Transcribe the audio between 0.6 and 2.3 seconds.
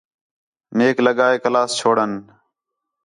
میک لڳا ہے کلاس چھوڑݨ